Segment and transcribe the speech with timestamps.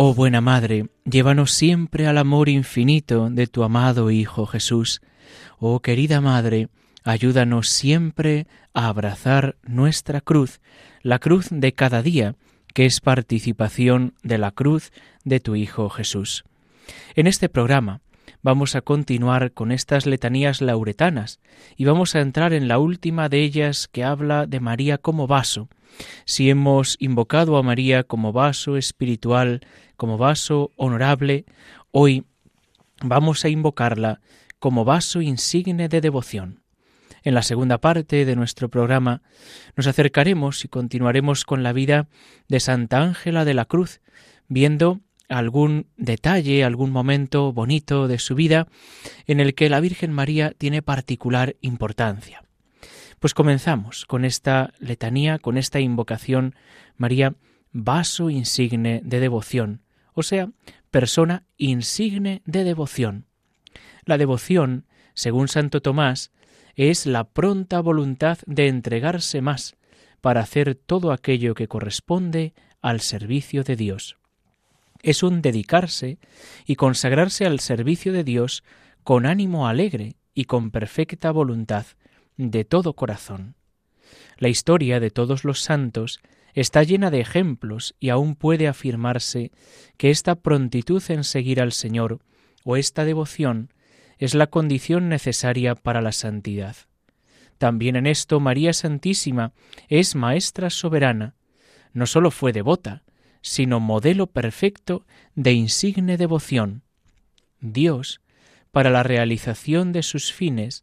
[0.00, 5.00] Oh buena Madre, llévanos siempre al amor infinito de tu amado Hijo Jesús.
[5.58, 6.68] Oh querida Madre,
[7.02, 10.60] ayúdanos siempre a abrazar nuestra cruz,
[11.02, 12.36] la cruz de cada día,
[12.74, 14.92] que es participación de la cruz
[15.24, 16.44] de tu Hijo Jesús.
[17.16, 18.00] En este programa
[18.40, 21.40] vamos a continuar con estas letanías lauretanas
[21.76, 25.68] y vamos a entrar en la última de ellas que habla de María como vaso.
[26.24, 29.62] Si hemos invocado a María como vaso espiritual,
[29.98, 31.44] como vaso honorable,
[31.90, 32.24] hoy
[33.02, 34.20] vamos a invocarla
[34.60, 36.62] como vaso insigne de devoción.
[37.24, 39.22] En la segunda parte de nuestro programa
[39.76, 42.08] nos acercaremos y continuaremos con la vida
[42.46, 44.00] de Santa Ángela de la Cruz,
[44.46, 48.68] viendo algún detalle, algún momento bonito de su vida
[49.26, 52.44] en el que la Virgen María tiene particular importancia.
[53.18, 56.54] Pues comenzamos con esta letanía, con esta invocación,
[56.96, 57.34] María,
[57.72, 59.82] vaso insigne de devoción,
[60.18, 60.50] o sea,
[60.90, 63.26] persona insigne de devoción.
[64.04, 66.32] La devoción, según Santo Tomás,
[66.74, 69.76] es la pronta voluntad de entregarse más
[70.20, 74.18] para hacer todo aquello que corresponde al servicio de Dios
[75.02, 76.18] es un dedicarse
[76.66, 78.64] y consagrarse al servicio de Dios
[79.04, 81.86] con ánimo alegre y con perfecta voluntad
[82.36, 83.54] de todo corazón.
[84.38, 86.20] La historia de todos los santos
[86.60, 89.52] está llena de ejemplos y aún puede afirmarse
[89.96, 92.18] que esta prontitud en seguir al Señor
[92.64, 93.72] o esta devoción
[94.18, 96.74] es la condición necesaria para la santidad.
[97.58, 99.52] También en esto María Santísima
[99.88, 101.36] es maestra soberana,
[101.92, 103.04] no sólo fue devota,
[103.40, 106.82] sino modelo perfecto de insigne devoción.
[107.60, 108.20] Dios,
[108.72, 110.82] para la realización de sus fines,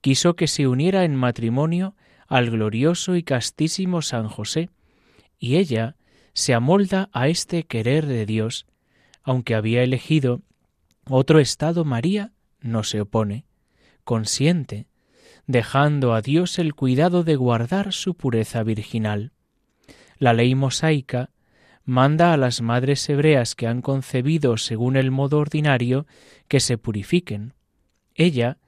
[0.00, 1.94] quiso que se uniera en matrimonio
[2.26, 4.70] al glorioso y castísimo San José,
[5.40, 5.96] y ella
[6.34, 8.66] se amolda a este querer de Dios,
[9.24, 10.42] aunque había elegido
[11.08, 13.46] otro estado María, no se opone,
[14.04, 14.86] consiente,
[15.46, 19.32] dejando a Dios el cuidado de guardar su pureza virginal.
[20.18, 21.30] La ley mosaica
[21.84, 26.06] manda a las madres hebreas que han concebido según el modo ordinario
[26.46, 27.54] que se purifiquen.
[28.14, 28.58] Ella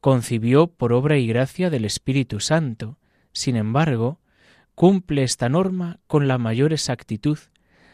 [0.00, 2.98] concibió por obra y gracia del Espíritu Santo.
[3.32, 4.20] Sin embargo,
[4.78, 7.36] cumple esta norma con la mayor exactitud,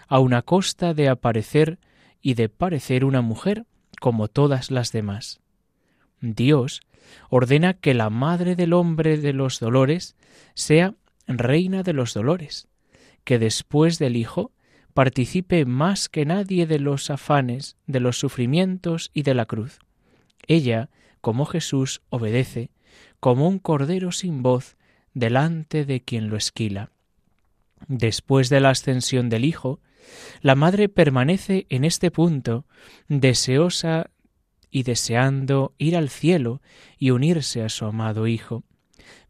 [0.06, 1.78] a una costa de aparecer
[2.20, 3.64] y de parecer una mujer
[4.02, 5.40] como todas las demás.
[6.20, 6.82] Dios
[7.30, 10.14] ordena que la madre del hombre de los dolores
[10.52, 10.94] sea
[11.26, 12.68] reina de los dolores,
[13.24, 14.52] que después del Hijo
[14.92, 19.78] participe más que nadie de los afanes, de los sufrimientos y de la cruz.
[20.46, 20.90] Ella,
[21.22, 22.72] como Jesús, obedece,
[23.20, 24.76] como un cordero sin voz,
[25.14, 26.90] delante de quien lo esquila.
[27.86, 29.80] Después de la ascensión del Hijo,
[30.42, 32.66] la Madre permanece en este punto,
[33.08, 34.10] deseosa
[34.70, 36.60] y deseando ir al cielo
[36.98, 38.64] y unirse a su amado Hijo.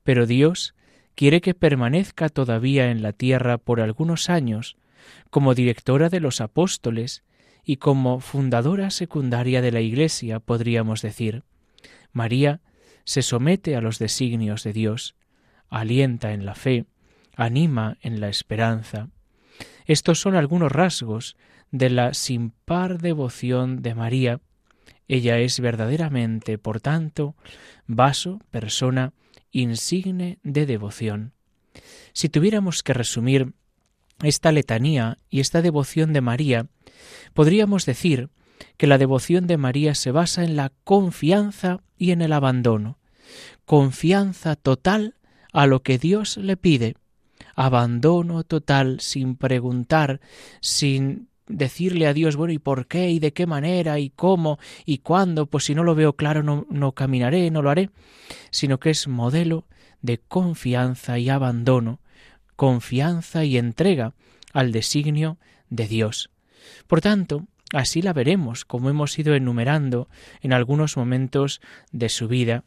[0.03, 0.75] Pero Dios
[1.15, 4.77] quiere que permanezca todavía en la tierra por algunos años,
[5.31, 7.25] como directora de los apóstoles
[7.65, 11.45] y como fundadora secundaria de la Iglesia, podríamos decir.
[12.13, 12.61] María
[13.05, 15.15] se somete a los designios de Dios,
[15.71, 16.87] alienta en la fe,
[17.37, 19.09] anima en la esperanza.
[19.87, 21.37] Estos son algunos rasgos
[21.71, 24.41] de la sin par devoción de María.
[25.09, 27.35] Ella es verdaderamente, por tanto,
[27.87, 29.13] vaso, persona,
[29.51, 31.33] insigne de devoción.
[32.13, 33.55] Si tuviéramos que resumir
[34.23, 36.67] esta letanía y esta devoción de María,
[37.35, 38.31] podríamos decir
[38.77, 42.99] que la devoción de María se basa en la confianza y en el abandono.
[43.65, 45.17] Confianza total
[45.55, 46.97] a lo que Dios le pide.
[47.55, 50.21] Abandono total sin preguntar,
[50.61, 53.11] sin decirle a Dios, bueno, ¿y por qué?
[53.11, 53.99] ¿Y de qué manera?
[53.99, 54.59] ¿Y cómo?
[54.85, 55.47] ¿Y cuándo?
[55.47, 57.89] Pues si no lo veo claro no, no caminaré, no lo haré,
[58.51, 59.65] sino que es modelo
[60.03, 62.01] de confianza y abandono
[62.57, 64.15] confianza y entrega
[64.53, 65.39] al designio
[65.71, 66.31] de Dios.
[66.87, 70.09] Por tanto, así la veremos, como hemos ido enumerando
[70.41, 71.61] en algunos momentos
[71.93, 72.65] de su vida.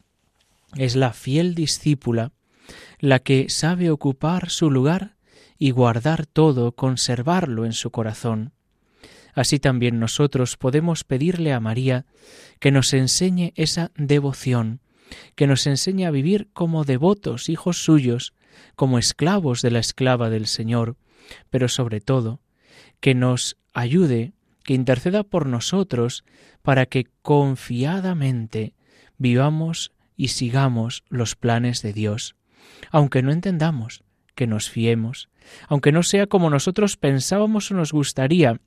[0.76, 2.32] Es la fiel discípula
[3.00, 5.18] la que sabe ocupar su lugar
[5.58, 8.54] y guardar todo, conservarlo en su corazón.
[9.34, 12.06] Así también nosotros podemos pedirle a María
[12.60, 14.82] que nos enseñe esa devoción,
[15.36, 18.34] que nos enseñe a vivir como devotos, hijos suyos,
[18.76, 20.98] como esclavos de la esclava del Señor,
[21.50, 22.42] pero sobre todo,
[23.00, 26.24] que nos ayude, que interceda por nosotros,
[26.64, 28.74] para que confiadamente
[29.18, 32.37] vivamos y sigamos los planes de Dios.
[32.92, 34.04] Aunque no entendamos,
[34.36, 35.30] que nos fiemos,
[35.68, 38.60] aunque no sea como nosotros pensábamos o nos gustaría,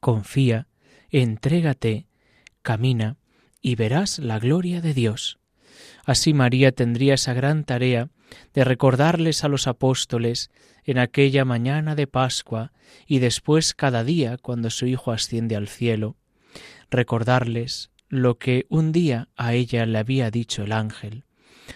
[0.00, 0.68] confía,
[1.10, 2.06] entrégate,
[2.62, 3.16] camina,
[3.60, 5.38] y verás la gloria de Dios.
[6.04, 8.08] Así María tendría esa gran tarea
[8.54, 10.50] de recordarles a los apóstoles
[10.84, 12.72] en aquella mañana de Pascua
[13.06, 16.16] y después cada día cuando su Hijo asciende al cielo,
[16.90, 21.24] recordarles lo que un día a ella le había dicho el ángel.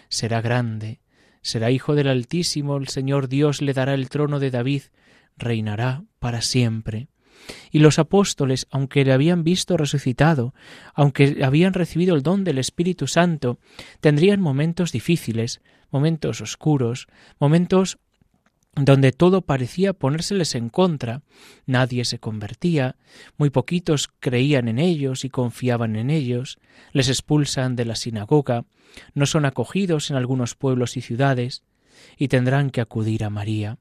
[0.09, 1.00] Será grande,
[1.47, 4.83] será hijo del Altísimo, el Señor Dios le dará el trono de David,
[5.37, 7.07] reinará para siempre.
[7.71, 10.55] Y los apóstoles, aunque le habían visto resucitado,
[10.93, 13.61] aunque habían recibido el don del Espíritu Santo,
[14.01, 17.07] tendrían momentos difíciles, momentos oscuros,
[17.39, 17.99] momentos
[18.76, 21.23] donde todo parecía ponérseles en contra,
[21.64, 22.96] nadie se convertía,
[23.38, 26.58] muy poquitos creían en ellos y confiaban en ellos,
[26.93, 28.67] les expulsan de la sinagoga,
[29.14, 31.62] no son acogidos en algunos pueblos y ciudades,
[32.19, 33.78] y tendrán que acudir a María,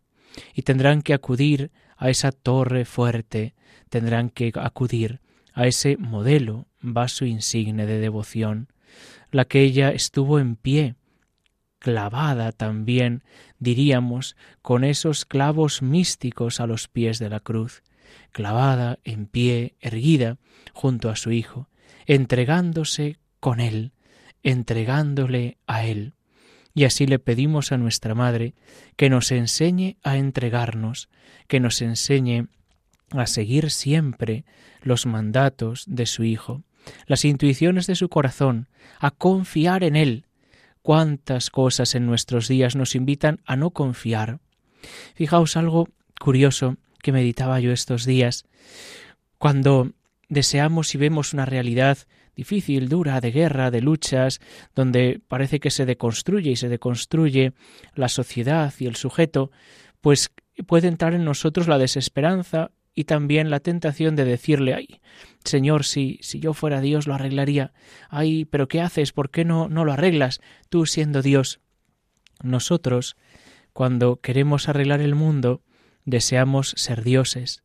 [0.54, 3.54] y tendrán que acudir a esa torre fuerte,
[3.90, 5.20] tendrán que acudir
[5.54, 8.70] a ese modelo, vaso insigne de devoción,
[9.32, 10.96] la que ella estuvo en pie,
[11.86, 13.24] clavada también,
[13.60, 17.84] diríamos, con esos clavos místicos a los pies de la cruz,
[18.32, 20.40] clavada en pie, erguida,
[20.74, 21.70] junto a su Hijo,
[22.08, 23.92] entregándose con Él,
[24.42, 26.16] entregándole a Él.
[26.74, 28.56] Y así le pedimos a nuestra Madre
[28.96, 31.08] que nos enseñe a entregarnos,
[31.48, 32.48] que nos enseñe
[33.12, 34.44] a seguir siempre
[34.82, 36.64] los mandatos de su Hijo,
[37.06, 40.26] las intuiciones de su corazón, a confiar en Él,
[40.86, 44.38] cuántas cosas en nuestros días nos invitan a no confiar.
[45.16, 45.90] Fijaos algo
[46.22, 48.46] curioso que meditaba yo estos días.
[49.40, 49.94] Cuando
[50.30, 51.98] deseamos y vemos una realidad
[52.36, 54.42] difícil, dura, de guerra, de luchas,
[54.76, 57.54] donde parece que se deconstruye y se deconstruye
[57.96, 59.50] la sociedad y el sujeto,
[60.02, 60.30] pues
[60.68, 65.02] puede entrar en nosotros la desesperanza y también la tentación de decirle, ay,
[65.44, 67.74] Señor, si, si yo fuera Dios lo arreglaría.
[68.10, 69.12] Ay, pero ¿qué haces?
[69.12, 70.40] ¿Por qué no, no lo arreglas
[70.70, 71.60] tú siendo Dios?
[72.42, 73.18] Nosotros,
[73.74, 75.62] cuando queremos arreglar el mundo,
[76.06, 77.64] deseamos ser dioses.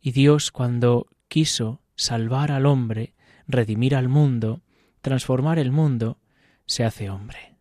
[0.00, 3.14] Y Dios, cuando quiso salvar al hombre,
[3.46, 4.62] redimir al mundo,
[5.00, 6.18] transformar el mundo,
[6.66, 7.56] se hace hombre.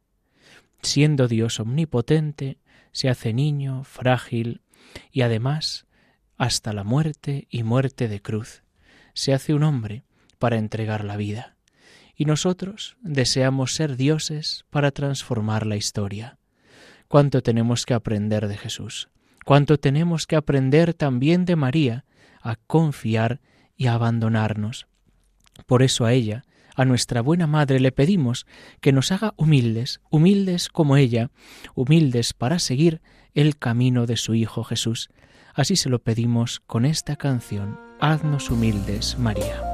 [0.81, 2.57] Siendo Dios omnipotente,
[2.91, 4.61] se hace niño, frágil,
[5.11, 5.85] y además
[6.37, 8.63] hasta la muerte y muerte de cruz.
[9.13, 10.03] Se hace un hombre
[10.39, 11.55] para entregar la vida.
[12.15, 16.37] Y nosotros deseamos ser dioses para transformar la historia.
[17.07, 19.09] ¿Cuánto tenemos que aprender de Jesús?
[19.45, 22.05] ¿Cuánto tenemos que aprender también de María
[22.41, 23.41] a confiar
[23.75, 24.87] y a abandonarnos?
[25.65, 26.43] Por eso a ella,
[26.75, 28.45] a nuestra buena Madre, le pedimos
[28.81, 31.29] que nos haga humildes, humildes como ella,
[31.75, 33.01] humildes para seguir
[33.33, 35.09] el camino de su Hijo Jesús,
[35.53, 39.72] Así se lo pedimos con esta canción, Haznos humildes, María.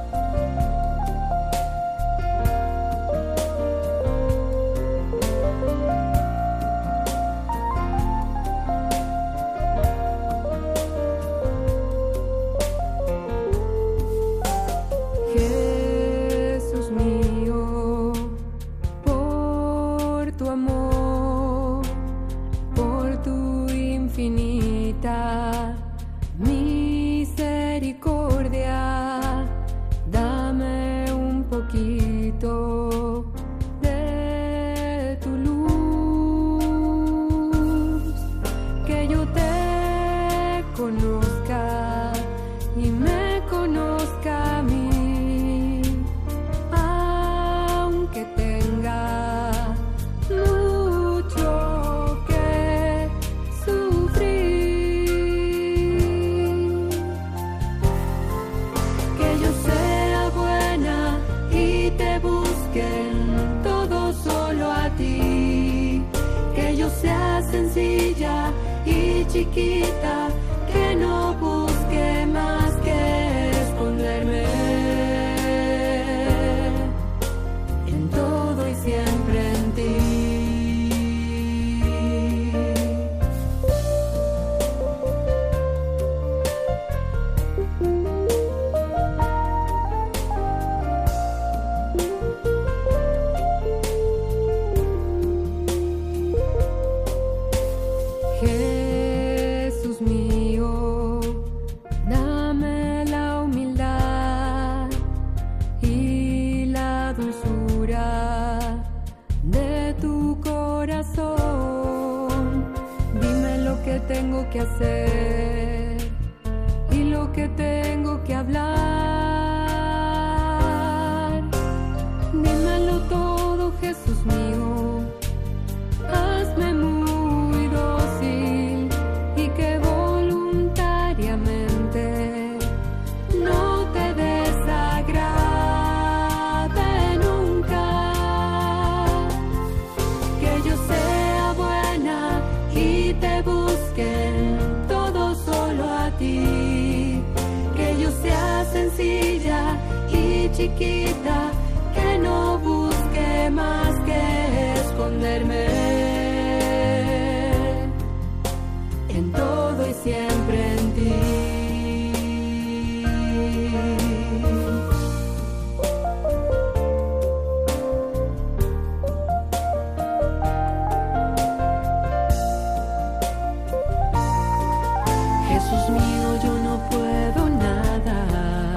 [175.60, 178.74] Jesús mío, yo no puedo nada,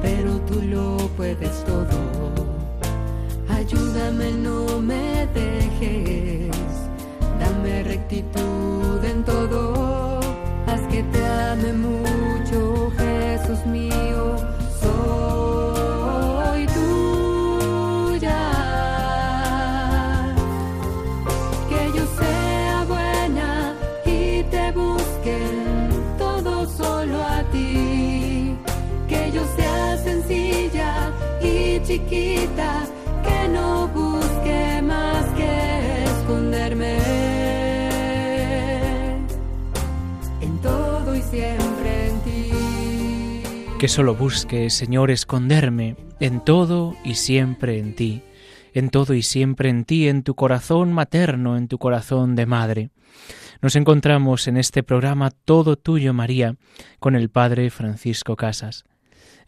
[0.00, 1.98] pero tú lo puedes todo.
[3.48, 6.54] Ayúdame, no me dejes,
[7.40, 8.77] dame rectitud
[41.30, 42.50] siempre en ti.
[43.78, 48.22] Que solo busque, Señor, esconderme en todo y siempre en ti,
[48.74, 52.90] en todo y siempre en ti, en tu corazón materno, en tu corazón de madre.
[53.60, 56.56] Nos encontramos en este programa Todo Tuyo, María,
[56.98, 58.84] con el Padre Francisco Casas.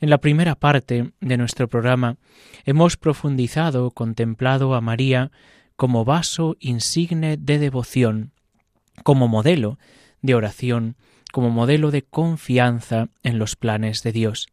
[0.01, 2.17] En la primera parte de nuestro programa
[2.65, 5.31] hemos profundizado, contemplado a María
[5.77, 8.33] como vaso insigne de devoción,
[9.05, 9.79] como modelo
[10.23, 10.97] de oración,
[11.33, 14.49] como modelo de confianza en los planes de Dios.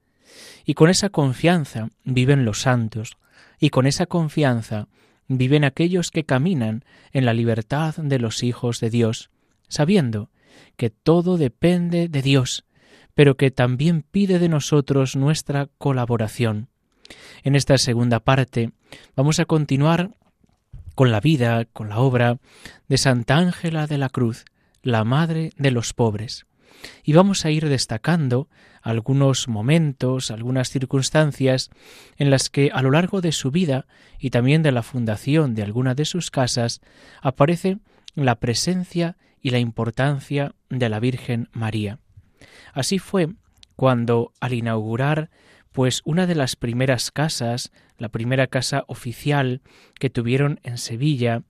[0.65, 3.17] Y con esa confianza viven los santos,
[3.59, 4.87] y con esa confianza
[5.27, 9.29] viven aquellos que caminan en la libertad de los hijos de Dios,
[9.67, 10.29] sabiendo
[10.75, 12.65] que todo depende de Dios,
[13.13, 16.69] pero que también pide de nosotros nuestra colaboración.
[17.43, 18.71] En esta segunda parte
[19.15, 20.11] vamos a continuar
[20.95, 22.39] con la vida, con la obra
[22.87, 24.45] de Santa Ángela de la Cruz,
[24.81, 26.46] la Madre de los pobres.
[27.03, 28.49] Y vamos a ir destacando
[28.81, 31.69] algunos momentos, algunas circunstancias
[32.17, 33.85] en las que a lo largo de su vida
[34.19, 36.81] y también de la fundación de alguna de sus casas
[37.21, 37.79] aparece
[38.15, 41.99] la presencia y la importancia de la Virgen María.
[42.73, 43.29] Así fue
[43.75, 45.29] cuando al inaugurar
[45.71, 49.61] pues una de las primeras casas, la primera casa oficial
[49.99, 51.43] que tuvieron en Sevilla,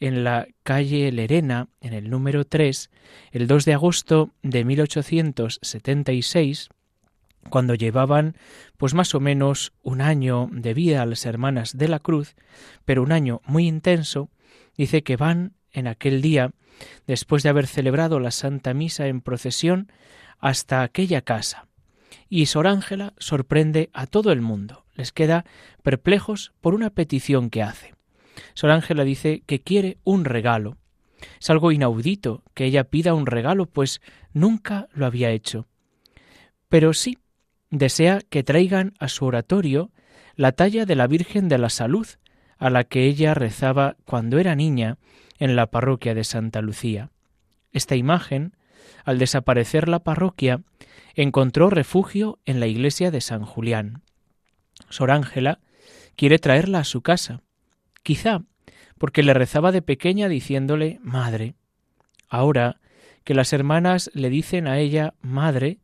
[0.00, 2.90] en la calle Lerena, en el número 3,
[3.32, 6.68] el 2 de agosto de 1876,
[7.50, 8.36] cuando llevaban
[8.76, 12.36] pues más o menos un año de vida a las hermanas de la cruz,
[12.84, 14.30] pero un año muy intenso,
[14.76, 16.52] dice que van en aquel día,
[17.06, 19.90] después de haber celebrado la Santa Misa en procesión,
[20.38, 21.66] hasta aquella casa.
[22.28, 25.44] Y Sor Ángela sorprende a todo el mundo, les queda
[25.82, 27.97] perplejos por una petición que hace.
[28.54, 30.76] Sor Ángela dice que quiere un regalo.
[31.40, 34.00] Es algo inaudito que ella pida un regalo, pues
[34.32, 35.66] nunca lo había hecho.
[36.68, 37.18] Pero sí,
[37.70, 39.90] desea que traigan a su oratorio
[40.36, 42.06] la talla de la Virgen de la Salud,
[42.58, 44.98] a la que ella rezaba cuando era niña
[45.38, 47.10] en la parroquia de Santa Lucía.
[47.72, 48.56] Esta imagen,
[49.04, 50.62] al desaparecer la parroquia,
[51.14, 54.02] encontró refugio en la iglesia de San Julián.
[54.88, 55.60] Sor Ángela
[56.16, 57.42] quiere traerla a su casa,
[58.08, 58.40] quizá
[58.96, 61.56] porque le rezaba de pequeña diciéndole Madre.
[62.30, 62.80] Ahora
[63.22, 65.80] que las hermanas le dicen a ella madre,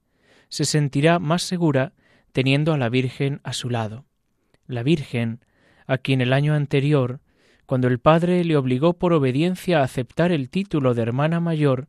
[0.49, 1.93] se sentirá más segura
[2.33, 4.07] teniendo a la Virgen a su lado.
[4.67, 5.45] La Virgen,
[5.87, 7.21] a quien el año anterior,
[7.67, 11.89] cuando el padre le obligó por obediencia a aceptar el título de hermana mayor,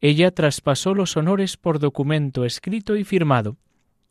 [0.00, 3.58] ella traspasó los honores por documento escrito y firmado.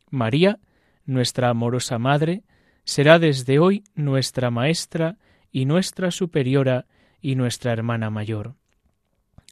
[0.08, 0.60] María,
[1.04, 2.44] nuestra amorosa madre,
[2.84, 5.18] será desde hoy nuestra maestra
[5.50, 6.86] y nuestra superiora
[7.20, 8.54] y nuestra hermana mayor.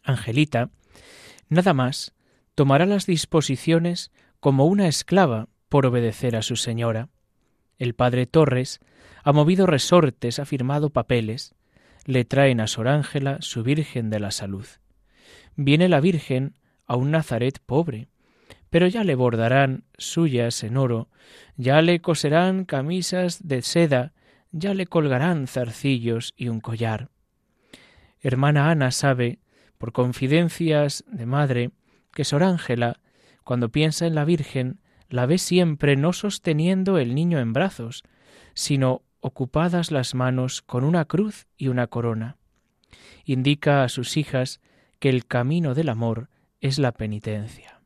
[0.04, 0.70] Angelita,
[1.48, 2.14] nada más,
[2.54, 7.08] tomará las disposiciones como una esclava por obedecer a su señora.
[7.78, 8.80] El padre Torres
[9.24, 11.54] ha movido resortes, ha firmado papeles,
[12.04, 14.66] le traen a Sor Ángela su Virgen de la Salud.
[15.56, 16.54] Viene la Virgen
[16.86, 18.08] a un Nazaret pobre,
[18.70, 21.08] pero ya le bordarán suyas en oro,
[21.56, 24.12] ya le coserán camisas de seda,
[24.56, 27.10] ya le colgarán zarcillos y un collar.
[28.20, 29.38] Hermana Ana sabe,
[29.76, 31.70] por confidencias de madre,
[32.12, 33.00] que Sor Ángela,
[33.44, 38.02] cuando piensa en la Virgen, la ve siempre no sosteniendo el niño en brazos,
[38.54, 42.38] sino ocupadas las manos con una cruz y una corona.
[43.24, 44.60] Indica a sus hijas
[44.98, 47.80] que el camino del amor es la penitencia.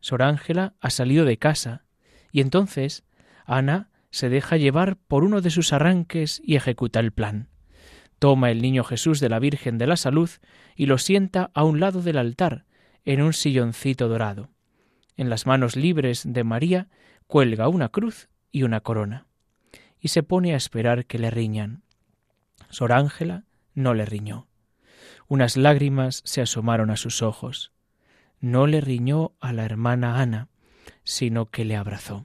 [0.00, 1.84] Sor Ángela ha salido de casa,
[2.32, 3.04] y entonces
[3.44, 7.50] Ana se deja llevar por uno de sus arranques y ejecuta el plan.
[8.18, 10.30] Toma el niño Jesús de la Virgen de la Salud
[10.74, 12.64] y lo sienta a un lado del altar,
[13.04, 14.48] en un silloncito dorado.
[15.18, 16.88] En las manos libres de María
[17.26, 19.26] cuelga una cruz y una corona,
[20.00, 21.82] y se pone a esperar que le riñan.
[22.70, 24.48] Sor Ángela no le riñó.
[25.28, 27.70] Unas lágrimas se asomaron a sus ojos.
[28.40, 30.48] No le riñó a la hermana Ana,
[31.04, 32.24] sino que le abrazó.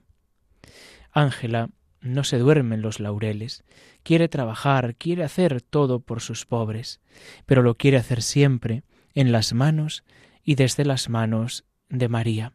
[1.11, 1.69] Ángela
[2.01, 3.63] no se duerme en los laureles,
[4.03, 6.99] quiere trabajar, quiere hacer todo por sus pobres,
[7.45, 8.83] pero lo quiere hacer siempre
[9.13, 10.03] en las manos
[10.43, 12.53] y desde las manos de María.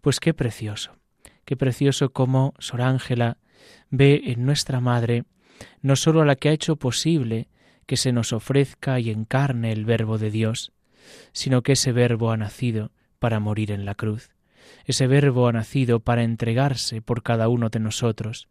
[0.00, 0.96] Pues qué precioso,
[1.44, 3.38] qué precioso como Sor Ángela
[3.90, 5.24] ve en nuestra Madre
[5.80, 7.48] no sólo a la que ha hecho posible
[7.86, 10.72] que se nos ofrezca y encarne el Verbo de Dios,
[11.32, 14.30] sino que ese Verbo ha nacido para morir en la cruz.
[14.84, 18.48] Ese Verbo ha nacido para entregarse por cada uno de nosotros,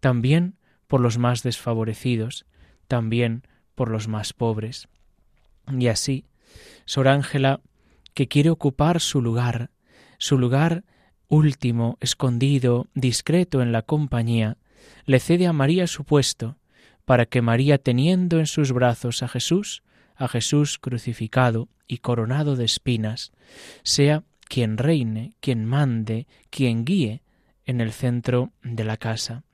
[0.00, 0.56] también
[0.86, 2.46] por los más desfavorecidos,
[2.88, 3.42] también
[3.74, 4.88] por los más pobres.
[5.68, 6.24] Y así,
[6.84, 7.60] Sor Ángela,
[8.14, 9.70] que quiere ocupar su lugar,
[10.18, 10.84] su lugar
[11.28, 14.58] último, escondido, discreto en la compañía,
[15.06, 16.58] le cede a María su puesto,
[17.04, 19.82] para que María, teniendo en sus brazos a Jesús,
[20.16, 23.32] a Jesús crucificado y coronado de espinas,
[23.82, 27.22] sea quien reine, quien mande, quien guíe
[27.66, 29.44] en el centro de la casa.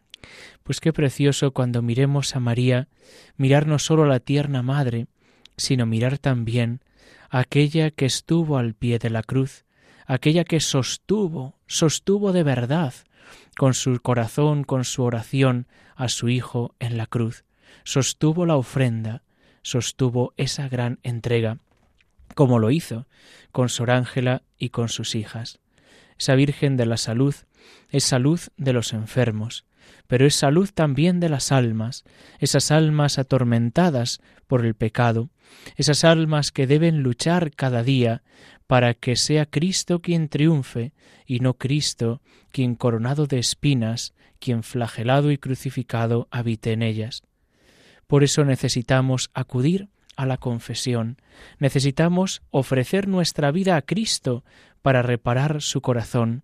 [0.63, 2.89] Pues qué precioso cuando miremos a María,
[3.37, 5.07] mirar no sólo a la tierna madre,
[5.59, 6.81] sino mirar también
[7.29, 9.67] a aquella que estuvo al pie de la cruz,
[10.07, 12.95] aquella que sostuvo, sostuvo de verdad
[13.59, 17.45] con su corazón, con su oración a su Hijo en la cruz,
[17.85, 19.23] sostuvo la ofrenda,
[19.61, 21.59] sostuvo esa gran entrega,
[22.37, 23.07] como lo hizo
[23.51, 25.59] con Sor Ángela y con sus hijas.
[26.19, 27.35] Esa Virgen de la Salud
[27.89, 29.65] es salud de los enfermos,
[30.07, 32.05] pero es salud también de las almas,
[32.39, 35.31] esas almas atormentadas por el pecado,
[35.77, 38.23] esas almas que deben luchar cada día
[38.67, 40.93] para que sea Cristo quien triunfe
[41.25, 42.21] y no Cristo
[42.51, 47.23] quien coronado de espinas, quien flagelado y crucificado habite en ellas.
[48.07, 51.21] Por eso necesitamos acudir a la confesión,
[51.59, 54.45] necesitamos ofrecer nuestra vida a Cristo
[54.83, 56.43] para reparar su corazón,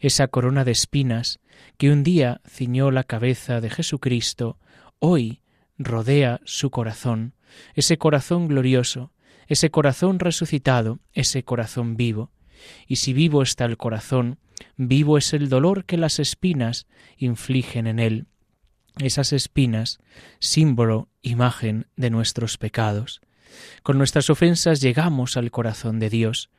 [0.00, 1.40] esa corona de espinas
[1.76, 4.58] que un día ciñó la cabeza de Jesucristo,
[4.98, 5.42] hoy
[5.78, 7.34] rodea su corazón,
[7.74, 9.12] ese corazón glorioso,
[9.46, 12.30] ese corazón resucitado, ese corazón vivo.
[12.86, 14.38] Y si vivo está el corazón,
[14.76, 18.26] vivo es el dolor que las espinas infligen en él.
[18.98, 20.00] Esas espinas,
[20.40, 23.20] símbolo, imagen de nuestros pecados.
[23.82, 26.50] Con nuestras ofensas llegamos al corazón de Dios.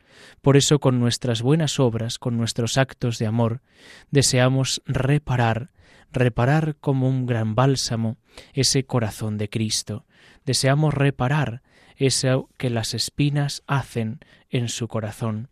[0.42, 3.62] Por eso con nuestras buenas obras, con nuestros actos de amor,
[4.10, 5.72] deseamos reparar,
[6.12, 8.18] reparar como un gran bálsamo
[8.54, 10.06] ese corazón de Cristo.
[10.46, 11.62] Deseamos reparar
[11.98, 15.50] eso que las espinas hacen en su corazón.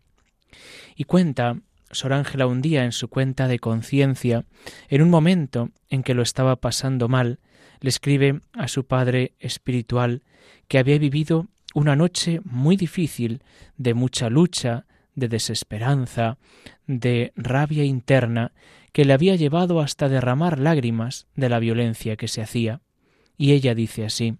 [0.96, 4.44] Y cuenta Sor Ángela un día en su cuenta de conciencia,
[4.88, 7.38] en un momento en que lo estaba pasando mal,
[7.80, 10.22] le escribe a su padre espiritual
[10.68, 13.42] que había vivido una noche muy difícil,
[13.76, 16.38] de mucha lucha, de desesperanza,
[16.86, 18.52] de rabia interna,
[18.92, 22.80] que le había llevado hasta derramar lágrimas de la violencia que se hacía.
[23.36, 24.38] Y ella dice así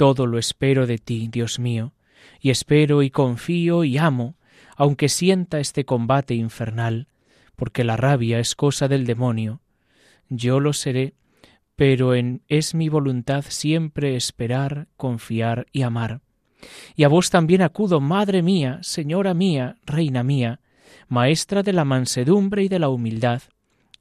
[0.00, 1.92] todo lo espero de ti, Dios mío,
[2.40, 4.34] y espero y confío y amo,
[4.80, 7.06] aunque sienta este combate infernal,
[7.54, 9.60] porque la rabia es cosa del demonio.
[10.30, 11.12] Yo lo seré,
[11.76, 16.22] pero en es mi voluntad siempre esperar, confiar y amar.
[16.96, 20.60] Y a vos también acudo, Madre mía, Señora mía, Reina mía,
[21.08, 23.42] Maestra de la mansedumbre y de la humildad.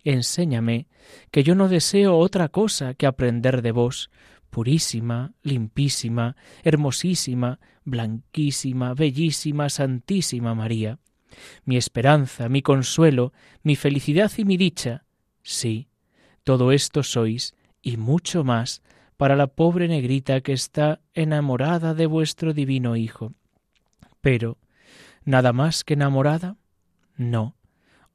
[0.06, 0.88] Enséñame,
[1.30, 4.10] que yo no deseo otra cosa que aprender de vos,
[4.50, 11.00] purísima, limpísima, hermosísima, blanquísima, bellísima, santísima María,
[11.66, 13.34] mi esperanza, mi consuelo,
[13.64, 15.06] mi felicidad y mi dicha.
[15.44, 15.88] Sí,
[16.44, 18.82] todo esto sois, y mucho más,
[19.18, 23.34] para la pobre negrita que está enamorada de vuestro divino Hijo.
[24.22, 24.58] Pero,
[25.26, 26.58] ¿nada más que enamorada?
[27.16, 27.56] No,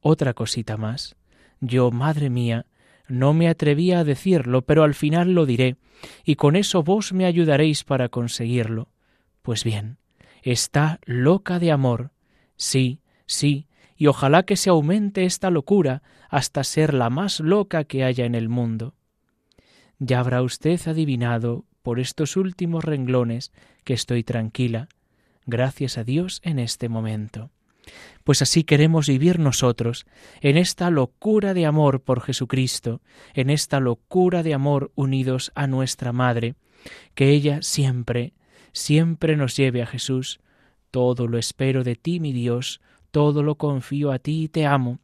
[0.01, 1.15] otra cosita más.
[1.61, 2.65] Yo, madre mía,
[3.07, 5.77] no me atrevía a decirlo, pero al final lo diré,
[6.23, 8.89] y con eso vos me ayudaréis para conseguirlo.
[9.41, 9.97] Pues bien,
[10.41, 12.11] está loca de amor.
[12.57, 18.03] Sí, sí, y ojalá que se aumente esta locura hasta ser la más loca que
[18.03, 18.95] haya en el mundo.
[19.99, 24.89] Ya habrá usted adivinado por estos últimos renglones que estoy tranquila,
[25.45, 27.51] gracias a Dios en este momento.
[28.23, 30.05] Pues así queremos vivir nosotros,
[30.41, 33.01] en esta locura de amor por Jesucristo,
[33.33, 36.55] en esta locura de amor unidos a nuestra Madre,
[37.13, 38.33] que ella siempre,
[38.71, 40.39] siempre nos lleve a Jesús.
[40.91, 44.99] Todo lo espero de ti, mi Dios, todo lo confío a ti y te amo.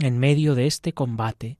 [0.00, 1.58] En medio de este combate,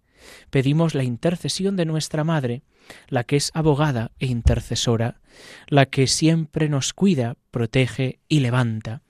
[0.50, 2.62] pedimos la intercesión de nuestra Madre,
[3.08, 5.20] la que es abogada e intercesora,
[5.68, 9.03] la que siempre nos cuida, protege y levanta.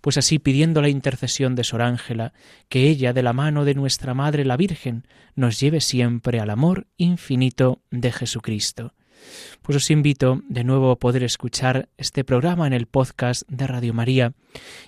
[0.00, 2.32] Pues así pidiendo la intercesión de Sor Ángela,
[2.68, 6.86] que ella, de la mano de nuestra Madre la Virgen, nos lleve siempre al amor
[6.96, 8.94] infinito de Jesucristo.
[9.62, 13.94] Pues os invito de nuevo a poder escuchar este programa en el podcast de Radio
[13.94, 14.32] María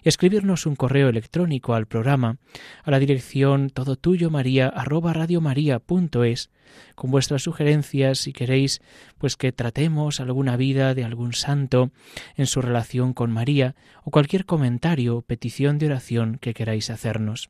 [0.03, 2.39] y escribirnos un correo electrónico al programa
[2.83, 6.51] a la dirección todo tuyo maría arroba radiomaria.es
[6.95, 8.81] con vuestras sugerencias si queréis
[9.19, 11.91] pues que tratemos alguna vida de algún santo
[12.37, 17.49] en su relación con María o cualquier comentario o petición de oración que queráis hacernos.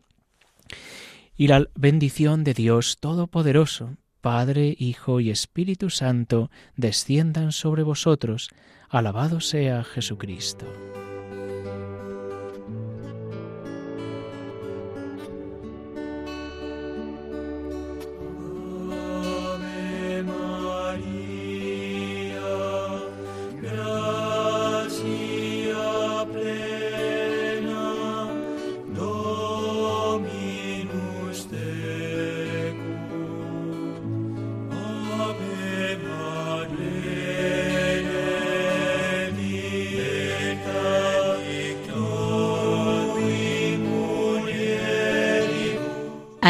[1.36, 8.50] Y la bendición de Dios Todopoderoso, Padre, Hijo y Espíritu Santo, desciendan sobre vosotros.
[8.88, 10.66] Alabado sea Jesucristo.